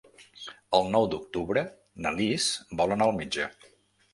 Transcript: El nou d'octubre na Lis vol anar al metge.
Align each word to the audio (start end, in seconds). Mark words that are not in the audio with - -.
El 0.77 0.87
nou 0.95 1.05
d'octubre 1.11 1.63
na 2.07 2.15
Lis 2.17 2.49
vol 2.81 2.95
anar 2.97 3.11
al 3.11 3.17
metge. 3.21 3.51